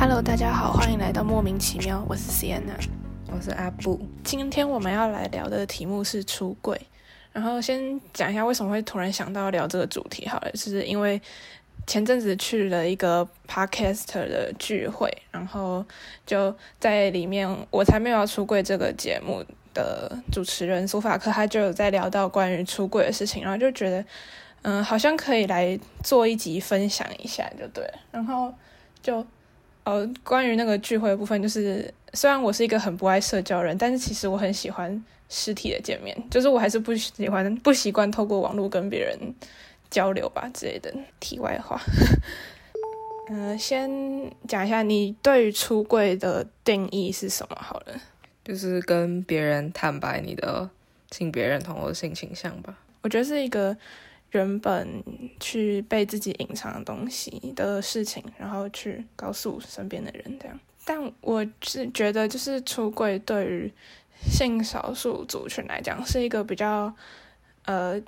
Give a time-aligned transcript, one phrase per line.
[0.00, 2.72] Hello，大家好，欢迎来到莫名其妙，我是 Sienna，
[3.30, 4.00] 我是阿布。
[4.24, 6.80] 今天我们要来聊的题目是出柜，
[7.34, 10.26] 然后先讲一下为什么会突然想到聊这个主题。
[10.26, 11.20] 好了，就是因为
[11.86, 15.84] 前阵子去了一个 Podcaster 的聚会，然后
[16.24, 19.44] 就在里面，我才没有要出柜这个节目
[19.74, 24.02] 的主持人苏法克，他就有在聊到关于出柜的事情，然后就觉得，
[24.62, 28.54] 嗯，好像可以来做一集分享一下，就对，然后
[29.02, 29.22] 就。
[29.90, 39.18] 呃，关于那个聚会的部分，就是虽然我是一个很不爱社交人，但是其实我很喜欢实体的见面，就是我还是不喜欢不习惯透过网络跟别人
[39.90, 40.94] 交流吧之类的。
[41.18, 41.80] 题外话，
[43.30, 43.90] 嗯， 先
[44.46, 48.00] 讲一下你对于出柜的定义是什么好了，
[48.44, 50.70] 就是跟别人坦白你的
[51.10, 52.78] 性别认同或性倾向吧。
[53.02, 53.76] 我觉得是一个。
[54.32, 55.02] 原本
[55.40, 60.58] 去被自己隐藏的东西的事情，然后去告诉身边的人，这样。
[60.84, 63.72] 但我是觉得，就是出柜对于
[64.22, 66.94] 性少数族群来讲，是一个比较
[67.64, 68.00] 呃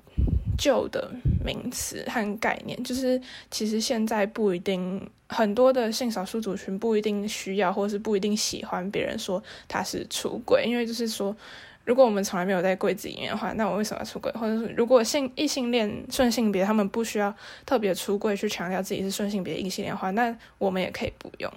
[0.56, 1.10] 旧的
[1.44, 2.82] 名词和概念。
[2.84, 11.36] 就是其实现在不一定很多的性少数族群不一定需要，或是不一定喜欢别人说他是出轨，因为就是说。
[11.84, 14.30] 如果我们从来没有在柜子里面的话，那我为什么要出柜？
[14.32, 17.34] 或者是如果性异性恋顺性别，他们不需要
[17.66, 21.52] 特别出柜去强调自己是顺性别异性恋的话，那我们也可以不用。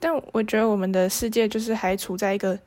[0.00, 2.58] 但我觉得我们的世界就是还处在一个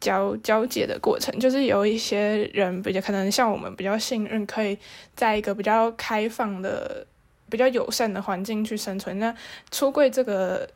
[0.00, 4.78] 交交界的过程，就是有一些人比较可能像我们比较幸运，可以
[5.14, 7.06] 在一个比较开放的、
[7.50, 9.18] 比较友善的环境去生存。
[9.18, 9.34] 那
[9.70, 10.68] 出柜这个。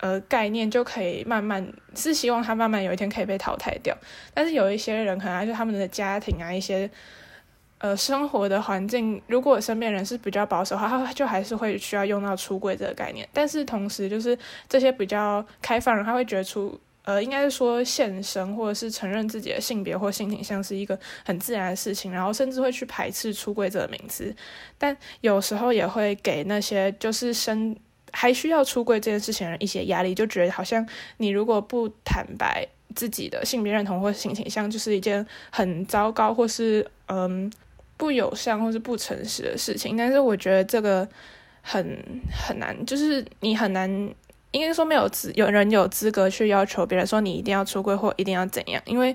[0.00, 3.94] 呃，概念就可以慢慢是希望他慢慢有一天可以被淘汰掉，
[4.32, 6.90] 但是有一些人可能就他们的家庭啊，一些
[7.76, 13.28] 呃生活的环境，如果身边人是比较保守的话，他就还是会需要用到出柜这个概念。
[13.30, 24.34] 但是同时，就是这些比较开放人，他会觉得出呃，应该是说现身或者是承认自己的性别或性倾向是一个很自然的事情，然后甚至会去排斥出柜这个名词。
[24.78, 27.76] 但有时候也会给那些就是生。
[28.12, 30.86] 还需要出柜这件事情的一些压力，就觉得好像
[31.18, 37.50] 你如果不坦白自己的性别认同或性倾向，就是一件很糟糕或是嗯
[37.96, 39.96] 不友善或是不诚实的事情。
[39.96, 41.08] 但是我觉得这个
[41.62, 41.98] 很
[42.30, 43.90] 很难，就是你很难，
[44.50, 49.14] 应该说没有资有人有资格去要求别人说你一定要出柜或一定要怎样，因为。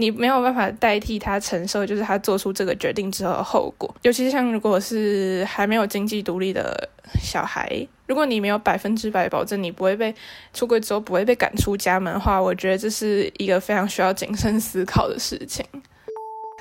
[0.00, 3.92] 你没有办法代替他承受，就是他做出这个决定之后的后果。
[4.02, 6.88] 尤其是像如果是还没有经济独立的
[7.20, 10.14] 小孩，如果你没有百分之百保证你不会被
[10.54, 15.66] 出轨之后不会被赶出家门的话，我觉得这是一个非常需要谨慎思考的事情。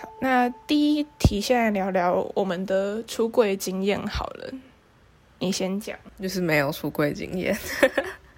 [0.02, 4.52] 好，那第一题，现在聊聊我们的出柜经验好了。
[5.38, 7.56] 你先讲，就是没有出柜经验。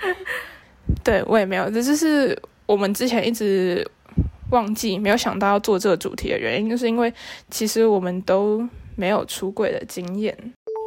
[1.05, 3.89] 对我也没有，这就是我们之前一直。
[4.51, 7.13] 忘记没有想到要做这个主题的原因，就是因为
[7.49, 10.35] 其实我们都没有出柜的经验。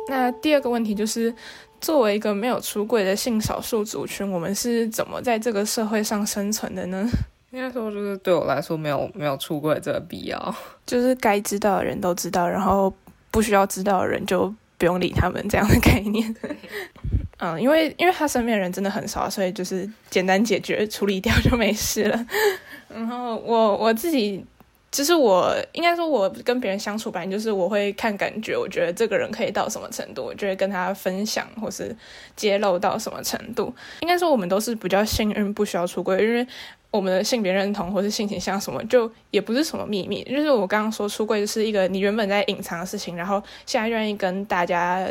[0.09, 1.33] 那第二个问题就是，
[1.81, 7.09] 作为一个没有出柜的性少数族群，我们是怎么在这个社会上生存的呢？
[7.53, 12.93] 应该说，就是对我来说，没有没有出柜这个必要，就是该知道的人都知道，然后
[13.31, 16.35] 不需要知道的人就不用理他们这样的概念。
[17.45, 22.27] 嗯，因为因为他身边人真的很少，所以就是简单解决处理掉就没事了。
[22.89, 24.45] 然后我我自己，
[24.93, 31.97] 就是我应该说，我跟别人相处，反正就是我会看感觉，我觉得这个人可以到什么程度，我就会跟他分享，或是
[32.37, 33.75] 揭露到什么程度。
[34.03, 36.47] 应该说，我们都是比较幸运，不需要出柜，因为
[36.93, 40.23] 我们的性别认同或是性倾向什么，就也不是什么秘密。
[40.23, 45.09] 就是我刚刚说出柜是一个你原本在隐藏的事情，然后现在愿意跟大家。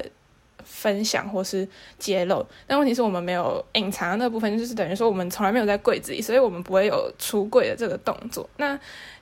[0.66, 1.68] 分享或是
[1.98, 8.50] 揭露，但问题是我们没有隐藏那部分，就是等于说我们从来没有在柜子里，所以我们不会有出柜的这个动作。
[8.58, 8.80] 那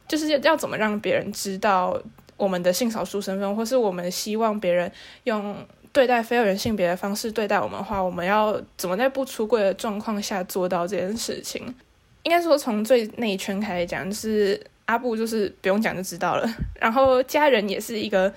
[0.08, 2.00] 就是要怎么让别人知道
[2.38, 4.92] 我们的性少数身份，或是我们希望别人
[5.24, 5.56] 用
[5.92, 11.64] 对待非二元性别的方式对待我们的话，我们要怎么在不出柜的状况下做到这件事情？
[12.24, 16.50] 应该说从最内圈开始讲，就是阿布就是不用讲就知道了，
[16.80, 18.34] 然后家人也是一个。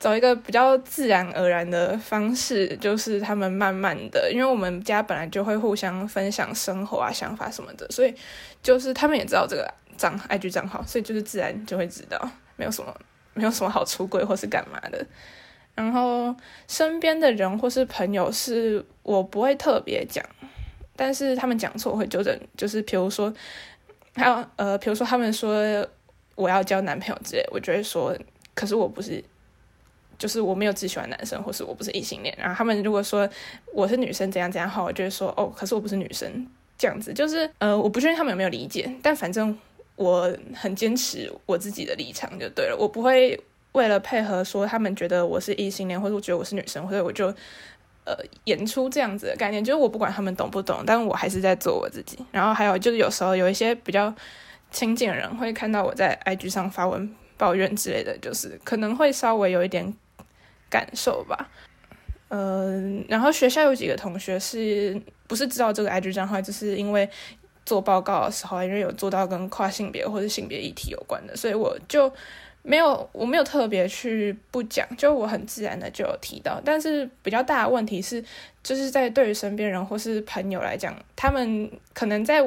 [0.00, 8.14] 找一个比较自然而然的方式，就是他们慢慢的，因为我们家本来就会互相分享生活啊、想法什么的，所以
[8.62, 12.18] 就是他们也知道这个账 IG 账号，所以就是自然就会知道，
[12.56, 12.98] 没有什么
[13.34, 15.06] 没有什么好出轨或是干嘛的。
[15.74, 16.34] 然后
[16.66, 20.24] 身边的人或是朋友，是我不会特别讲，
[20.96, 23.30] 但是他们讲错我会纠正，就是比如说
[24.14, 25.86] 还有呃，比如说他们说
[26.36, 28.16] 我要交男朋友之类，我就会说，
[28.54, 29.22] 可是我不是。
[30.20, 32.36] 就是我没有只喜欢男生，或是我不是异性恋。
[32.38, 33.26] 然后他们如果说
[33.72, 36.46] 我是女生怎样怎样好，我就会说哦，可是我不是女生
[36.76, 37.14] 这样子。
[37.14, 39.58] 就是呃，我不确定他们有没有理解，但反正
[39.96, 42.76] 我很坚持我自己的立场就对了。
[42.78, 47.28] 我不会为了配合说他们觉得我是异性恋，或者我觉得我是女生，或者我就
[48.04, 48.14] 呃
[48.44, 49.64] 演出这样子的概念。
[49.64, 52.18] 就是我不管他们懂不懂，但我还是在做我自己。
[52.30, 54.14] 然后还有就是有时候有一些比较
[54.70, 57.10] 亲近的人会看到我在 IG 上发文。
[57.40, 59.94] 抱怨之类的，就是可能会稍微有一点
[60.70, 61.50] 感受吧。
[62.28, 67.08] 嗯，然后学校有几个同学是不是知道这个 IG 账号，就是因为
[67.66, 72.12] 做报告的时候，因为有做到跟跨性别或者性别议题有关的，所以我就
[72.62, 76.60] 没有我没有特别去不讲，就我很自然的就有提到。
[76.64, 78.24] 但是比较大的问题是，
[78.62, 82.42] 就是在对于身边人或是朋友来讲，他们可能在。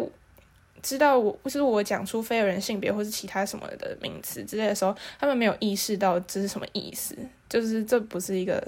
[0.84, 7.18] 知道我不是我讲出非人性别或是其他什么的名词之类的时候，他们没有意识到这是什么意思，
[7.50, 8.62] 就是这不是一个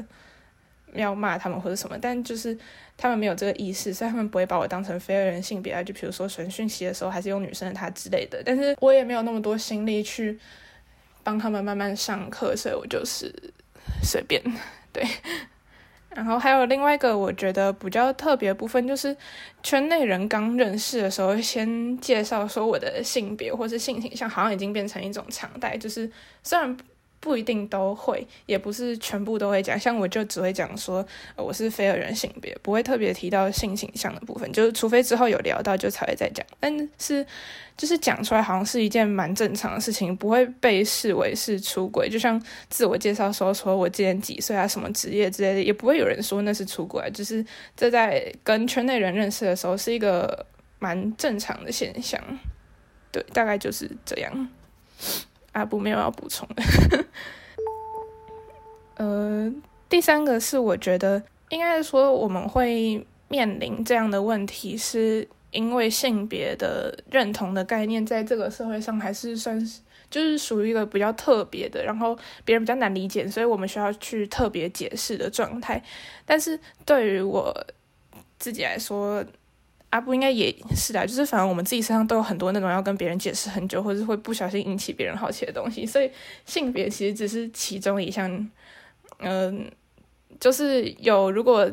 [0.93, 2.57] 要骂他们或者什么，但就是
[2.97, 5.83] 他们没有这个意识，所以他们不会把我当成非人性别啊。
[5.83, 10.39] 就比如说传讯息的时候，还是用女生的她之类的，但是我也没有那么多心力去
[11.21, 13.33] 帮他们慢慢上课，所以我就是
[14.01, 14.41] 随便
[14.93, 15.05] 对。
[16.15, 19.15] 然后还有另外一个我觉得比较特别的部分，就是
[19.61, 25.77] 圈内人刚认识的时候，先介绍说我的性别或是性倾向，好像已经变成一种常态。
[25.77, 26.09] 就是
[26.41, 26.75] 虽然。
[27.25, 29.79] 不一定都会，也不是全部都会讲。
[29.79, 31.03] 像我就只会讲说
[31.35, 34.51] 我是非二人性别，不会特别提到性倾向的部分。
[34.53, 36.45] 就是除非之后有聊到，就才会再讲。
[36.59, 37.25] 但是
[37.75, 42.07] 就是讲出来，好像是一件蛮正常的事情，不会被视为是出轨。
[42.07, 42.39] 就像
[42.69, 47.09] 自我介绍说说我今年几岁啊，什么职业之类的，也不会有人说那是出轨。
[47.11, 47.43] 就是
[47.75, 50.45] 这在跟圈内人认识的时候，是一个
[50.77, 52.21] 蛮正常的现象。
[53.11, 54.49] 对，大概就是这样。
[55.55, 57.05] 阿布没有要补充的。
[58.97, 59.51] 呃，
[59.89, 75.81] 第三个是我觉得应该说我们会面临这样的问题，是因为性别的认同的概念在这个社会上还是算是就是属于一个比较特别的，然后别人比较难理解，所以我们需要去特别解释的状态。
[76.25, 77.53] 但是对于我
[78.37, 79.23] 自己来说，
[79.95, 86.11] 阿布应该也是的，就是反正我们自己身上都有很多那种要跟别人解释很久，或者会不小心引起别人好奇的东西，所以
[86.45, 88.49] 性别其实只是其中一项。
[89.19, 89.71] 嗯，
[90.41, 91.71] 就是有如果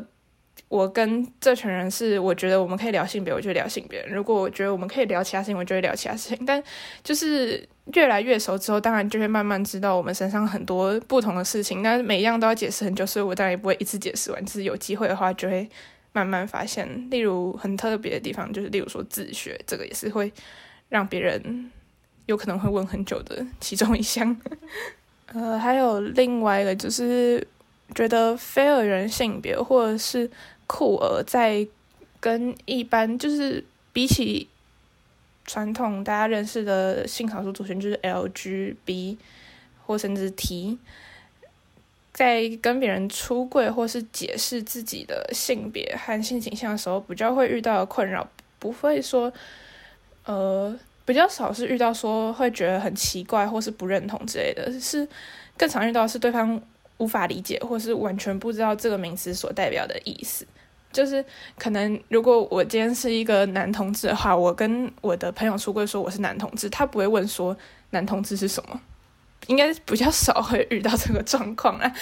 [0.69, 6.45] 我跟这群人是我觉得我们可以聊性别，我就聊性别；如果我觉得我们可以聊其他事情，我就会聊其他事情。
[6.45, 6.63] 但
[7.03, 14.45] 就是越来越熟之后，当然就会慢慢知道我们身上很多不同的事情，但每一样都要解释很久，所以我当然也不会一次解释完。
[14.45, 15.69] 就是有机会的话，就会。
[16.13, 20.31] 慢慢发现，例如很特别的地方，就是例如说自学，这个也是会
[20.89, 21.71] 让别人
[22.27, 24.39] 有可能会问很久的其中一项。
[25.33, 27.45] 呃，还有另外一个就是
[27.95, 30.29] 觉得非二人性别或者是
[30.67, 31.67] 酷儿在
[32.19, 34.47] 跟一般就是比起
[35.45, 39.17] 传统大家认识的性少数族群，就是 LGB
[39.85, 40.77] 或甚至 T。
[42.13, 48.25] 在跟别人出柜或是解释自己的性别和性倾向的时候，比较会遇到的困扰，
[48.59, 49.33] 不会说，
[50.25, 55.07] 呃，比较少是遇到说会觉得很奇怪或是不认同之类的，是
[55.57, 56.61] 更常遇到是对方
[56.99, 60.45] 无法理解或是完全不知道这个名词所代表的意思。
[60.91, 61.25] 就是
[61.57, 67.57] 可能如果我今天是一个男同志的话，我跟我的朋友出柜说我是男同志，他不会问说
[67.89, 68.79] 男同志是什么。
[69.47, 71.93] 应该比较少会遇到这个状况啊，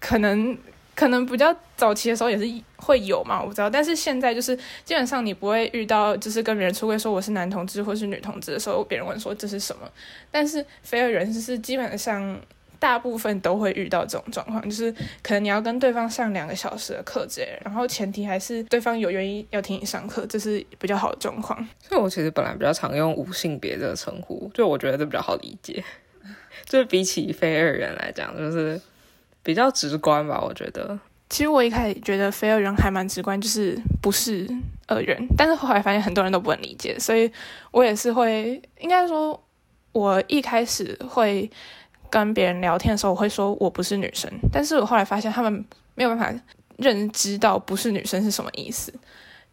[0.00, 0.56] 可能
[0.94, 3.68] 可能比较早期的时候也是会有嘛，我不知道。
[3.68, 9.82] 但是现在就是基本上你不会遇到，就是跟别人出柜说我是男同志或是女同志的时候，别人问说这是什么。
[10.30, 12.40] 但是非二人是基本上
[12.78, 14.90] 大部分都会遇到这种状况，就是
[15.22, 21.58] 可能你要跟对方上两个小时的课之类，然后前提还是对方有愿意要听你上课，这是比较好的状况。
[21.86, 25.84] 所以我其实本来比较常用无性别这个称呼，就我觉得这比较好理解。
[26.66, 28.78] 就比起非二人来讲，就是
[29.44, 30.40] 比较直观吧。
[30.42, 30.98] 我觉得，
[31.30, 34.48] 其实我一开始觉得非二人还蛮直观，就是不是
[34.88, 35.16] 二人。
[35.36, 37.30] 但是后来发现很多人都不能理解，所以
[37.70, 39.40] 我也是会，应该说，
[39.92, 41.48] 我一开始会
[42.10, 44.28] 跟别人聊天的时候，我会说我不是女生。
[44.52, 46.34] 但是我后来发现他们没有办法
[46.78, 48.92] 认知到不是女生是什么意思，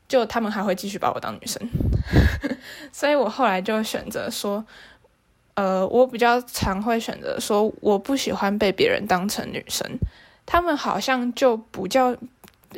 [0.07, 1.61] 就他们还会继续把我当女生。
[2.91, 4.65] 所以我后来就选择说。
[5.55, 9.87] 呃，我比较常会选择说，我不喜欢被别人当成女生，
[10.45, 12.15] 他们好像就比较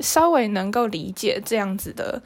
[0.02, 2.22] 稍微能够理解这样子的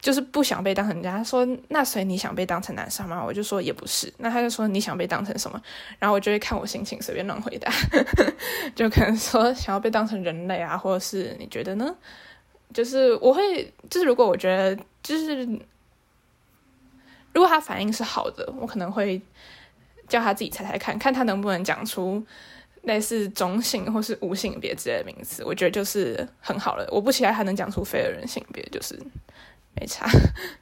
[0.00, 3.22] 就是不想被当成人家说，那所以你想被当成男生吗？
[3.22, 4.12] 我就说也不是。
[4.18, 5.60] 那他就说你想被当成什么？
[5.98, 7.70] 然后我就会看我心情随便乱回答，
[8.74, 11.94] 就可能说想要被当成人类啊，或者是你觉得呢？
[12.72, 15.46] 就是我会，就是如果我觉得就是
[17.32, 19.20] 如果他反应是好的，我可能会
[20.08, 22.24] 叫他自己猜猜看看他能不能讲出
[22.82, 25.44] 类似中性或是无性别之类的名词。
[25.44, 26.88] 我觉得就是很好了。
[26.90, 28.98] 我不期待他能讲出非二人性别，就是。
[29.72, 30.04] 没差，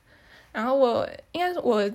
[0.52, 1.90] 然后我应该是我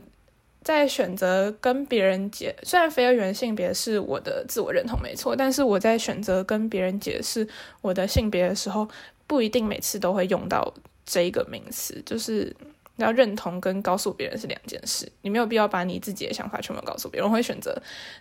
[0.64, 7.48] 在选择跟别人解，虽然非二元性别是我的自我认同没错，但是我在选择跟别人解释
[7.82, 8.90] 我的性别的时候，
[9.28, 10.74] 不一定每次都会用到
[11.06, 12.54] 这一个名词，就是
[12.98, 17.76] 要认同跟告诉别人是两件事，你没有必要把你自己的想法全部告诉别人，我会选择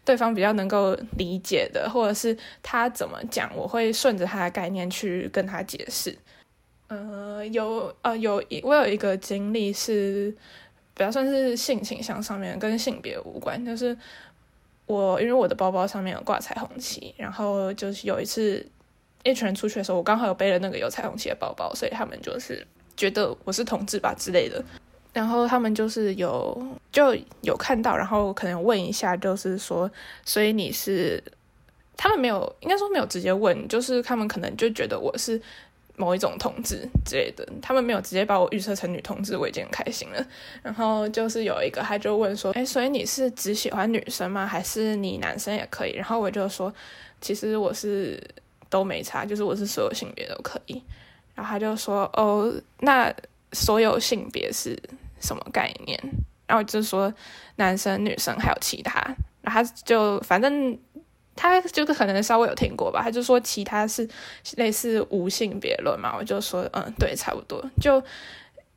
[0.05, 6.17] 对方比较能够理解的，或者是他怎么讲，我会顺着他的概念去跟他解释。
[6.89, 10.31] 呃，有呃有一我有一个经历是
[10.95, 13.97] 比较算是性倾向上面跟性别无关，就是
[14.87, 18.67] 我因为我的包包上面有挂彩虹旗，然后就是有一次
[19.23, 24.65] 一群人出去的时候，我刚好有背了那个有彩虹旗的包包，所以他们就是觉得我是同志吧之类的，
[25.13, 29.91] 然后他们就是有就有看到，然后可能问一下，就是说，
[30.25, 31.23] 所以你是
[31.97, 35.41] 他们没有应该说没有直接问，就是他们可能就觉得我是。
[35.95, 40.27] 某一种同志之类的，他们没有直接把我预测成女同志，我已经很开心了。
[40.63, 44.47] 然后就是有一个，他就问说：“哎，所以你是只喜欢女生吗？
[44.47, 46.73] 还是你男生也可以？”然后我就说
[47.21, 48.19] ：“其实我是
[48.71, 50.83] 都没差，就是我是所有性别都可以。”
[51.35, 53.13] 然后他就说：“哦，那
[53.53, 54.79] 所有性别是
[55.21, 55.99] 什么概念？”
[56.47, 57.13] 然后就说
[57.57, 59.01] ：“男生、女生还有其他。”
[59.43, 60.79] 然后他就反正。
[61.35, 64.07] 他就是可能稍微有听过吧，他就说其他是
[64.59, 67.65] 类似无性别论嘛，我就说嗯，对，差不多。
[67.81, 68.01] 就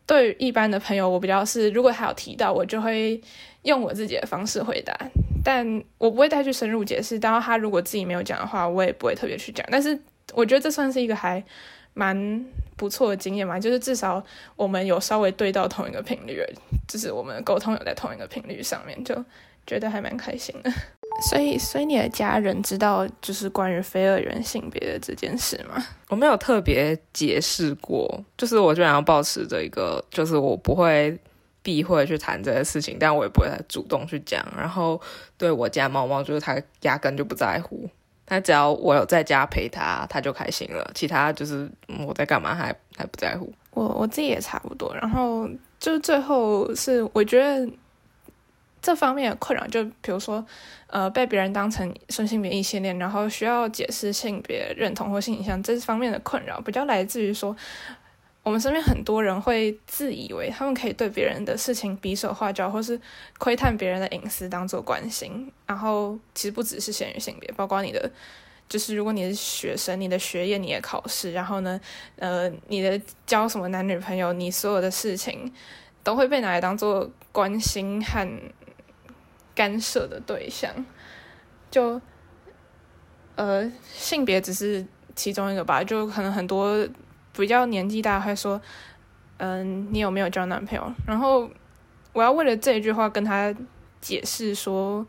[0.06, 3.22] 对于一般的朋友，我比较是，如果他有提到，我就会
[3.64, 4.98] 用我自己的方式回答，
[5.44, 7.20] 但我不会再去深入解释。
[7.20, 9.68] 当然，他如果自己没有讲的话，我也不会特别去讲。
[9.70, 10.00] 但是
[10.34, 11.44] 我觉得这算是一个还
[11.96, 14.24] 蛮不错的经验嘛，就是至少
[14.56, 16.40] 我们有稍微对到同一个频率，
[16.88, 19.16] 就是我们沟通有在同一个频率上面，就
[19.66, 20.72] 觉得还蛮开心的。
[21.30, 25.82] 所以，所以你的家人知道就是关于非二元性别的这件事吗？
[26.10, 31.18] 我没有特别解释过，就是我基本上保持着一个，就是我不会
[31.64, 34.46] 避讳去谈这些事情，但我也不会主动去讲。
[34.58, 35.00] 然后，
[35.38, 37.90] 对我家猫猫，就是它压根就不在乎，
[38.26, 40.92] 他只要我有在家陪他，他就开心了。
[40.94, 41.70] 其他就是
[42.06, 43.54] 我在干嘛，还还不在乎。
[43.72, 44.96] 我我自己也差不多。
[44.96, 47.70] 然后，就最后是我觉得。
[48.82, 50.46] 这方面的困扰，就比如说，
[50.86, 57.56] 呃，被别人当成顺性别异性恋，然后需要解释性别认同或性倾向这方面的困扰，比较来自于说，
[58.46, 63.00] 我们身边很多人会自以为他们可以对别人的事情比手画脚，或是
[63.40, 65.52] 窥探别人的隐私当做关心。
[65.66, 68.08] 然后其实不只是限于性别，包括你的，
[68.70, 71.82] 就是如果你是学生，你的学业、你的考试，然后呢，
[72.18, 75.52] 呃，你的交什么男女朋友，你所有的事情
[76.04, 78.30] 都会被拿来当做关心和。
[79.56, 80.70] 干涉的对象，
[81.72, 82.02] 就
[83.36, 84.86] 呃性别只是
[85.16, 86.86] 其中一个吧，就可能很多
[87.38, 88.62] 比较年纪大会说，
[89.38, 90.92] 嗯，你有没有交男朋友？
[91.08, 91.50] 然后
[92.14, 93.54] 我要为了这一句话跟他
[94.02, 95.06] 解释说，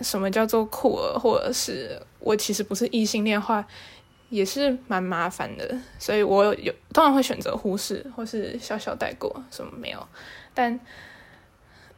[0.00, 3.64] 什么叫做酷儿，或者是我其实不是异性恋话，
[4.28, 10.06] 也是蛮麻烦的，所以我有通常会选择忽视或是小小带过，什么没有，
[10.52, 10.78] 但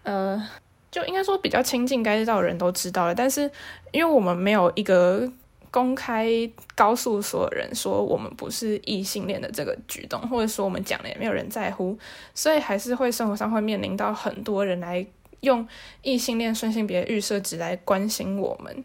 [0.02, 0.48] 呃。
[0.90, 3.12] 就应该说比较亲近，该知道的人都知道了。
[3.12, 3.50] 但是
[3.90, 5.28] 因为我们没有一个
[5.74, 6.28] 公开
[6.76, 11.98] 告诉所有人说我们不是异性恋的这个举动，或者说我们讲了也没有人在乎，
[12.32, 15.04] 所以还是会生活上会面临到很多人来
[15.40, 15.66] 用
[16.02, 18.84] 异性恋顺性别预设值来关心我们。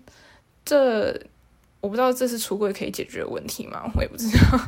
[0.65, 1.12] 这
[1.79, 3.84] 我不知道这是出柜可以解决问题吗？
[3.96, 4.60] 我也不知道。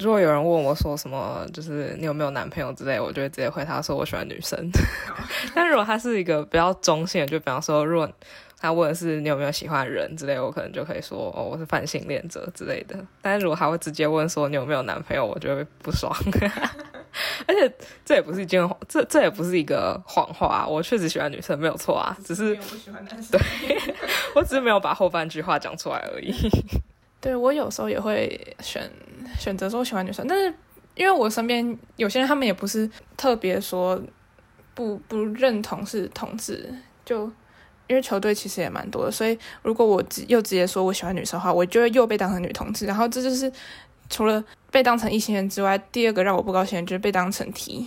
[0.00, 4.58] 如果有人问我说什么，就是你有没有男朋友之类，我就会直接回他说我喜欢女生。
[5.54, 7.98] 但如果他是一个比较中性的，就比方说，如
[8.64, 12.96] 他问的是你有没有喜欢人之类，我可能就可以说哦，我是泛性恋者之类的。
[13.20, 16.10] 但是如果他会直接问说你有没有男朋友，我就会不爽。
[17.46, 17.70] 而且
[18.06, 23.38] 这也不是一件，这这也不是一个谎话，我确实喜欢女生，没有错啊，只是不喜欢男生。
[23.38, 23.78] 对，
[24.34, 26.32] 我只是没有把后半句话讲出来而已。
[27.20, 28.90] 对我有时候也会选
[29.38, 30.54] 选择说喜欢女生，但是
[30.94, 34.00] 因为我身边有些人他们也不是特别说
[34.74, 37.30] 不不认同是同志，就
[37.86, 43.50] 因为球队其实也蛮多的，所以如果我直又直接说我喜欢女生的话，我就会又被当成女同志，然后这就是
[44.08, 47.84] 除了被当成异性恋之外，第二个让我不高兴的就是被当成 T，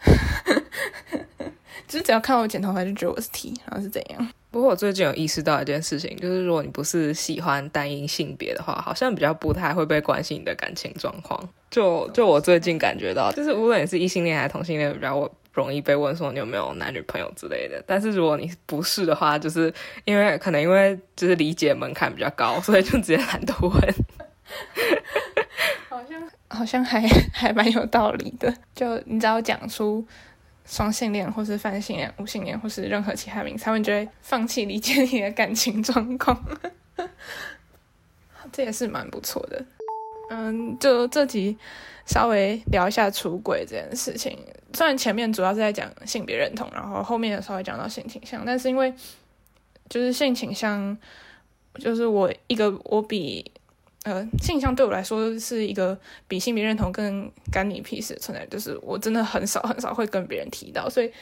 [1.88, 4.28] 就是只要看我剪头发就觉得我是 T，然后是怎样？
[4.50, 11.48] 不过我最近有意识到一件事情，就是如果你不是喜欢单一性别的话，好像比较不太会被关心你的感情状况。
[11.70, 15.30] 就就我最近感觉到，就是无论你是异性恋还是同性恋，比较
[15.60, 17.82] 容易被问说你有没有男女朋友之类的。
[17.86, 19.72] 但是如果你不是的话，就是
[20.04, 23.72] 因为可能因为就是理解门槛比较高，所以就直接懒得问。
[25.88, 28.52] 好像 好像还还蛮有道理的。
[28.74, 30.04] 就你只要讲出。
[30.66, 36.40] 双性恋，或是泛性恋、无性恋，或是任何其他名词，他们就会放弃理解你的感情状况。
[38.52, 39.64] 这也是蛮不错的。
[40.30, 41.58] 嗯，就这集
[42.10, 44.36] 稍微聊一下出轨这件事情。
[44.74, 48.92] 虽然前面主要是在讲性别认同，然后后面稍微讲到性倾向，但是因为
[49.88, 50.96] 就是性倾向，
[51.76, 53.50] 就是我一个我比。
[54.04, 55.94] 呃，性向对我来说是一个
[56.26, 61.12] 比性别认同更干你屁事的存在，就是我真的很少很少会跟别人提到，所以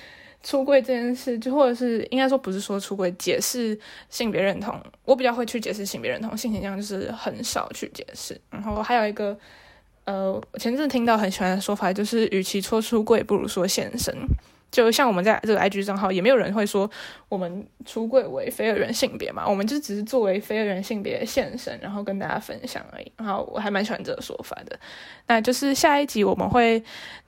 [0.45, 3.76] 出柜这件事，就或者是应该说不是说出柜解释
[4.11, 8.40] 性别认同，我比较会去解释性别认同，性倾向就是很少去解释。
[8.49, 9.37] 然后还有一个，
[10.09, 14.17] 呃，我前阵听到很喜欢的说法，就是与其说出柜，不如说现身。
[14.70, 16.88] 就像我们在这个 IG 账号，也没有人会说
[17.28, 23.10] 我们出柜为非二元性别嘛，我们就只是作为非二元性别现身，然后跟大家分享而已。
[23.16, 24.78] 然后我还蛮喜欢这个说法的。
[25.26, 26.82] 那就是下一集我们会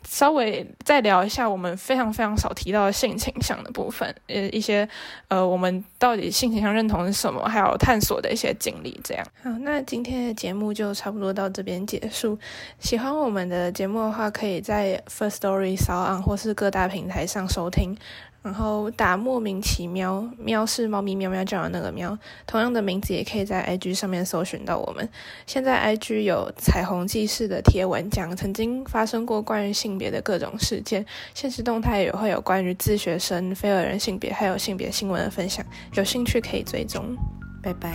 [0.07, 4.87] 稍微再聊一下我们非常非常少提到的性倾向的部分，呃，一些
[5.29, 9.01] 呃我们到底性倾向认同是什么，还有探索的一些经历。
[9.03, 12.39] 这样好，那今天的节目就差不多到这边结束。
[12.79, 17.27] 喜欢我们的节目的话，可以在 First Story、s o n 或是各大平台。
[17.31, 17.97] 上收听，
[18.43, 25.09] 然后打莫名其妙，喵是猫咪喵喵叫的那个喵，同样的名字也可以在 IG 上面搜寻到我们。
[25.47, 37.17] 现在 IG 有彩虹记事的贴文，讲曾经发生过关于性别的各种事件，现实动态也会有关于自学生、非二人性别还有性别新闻的分享，有兴趣可以追踪。
[37.63, 37.93] 拜拜，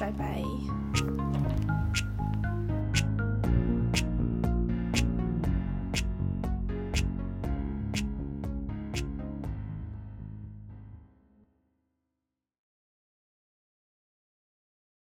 [0.00, 0.71] 拜拜。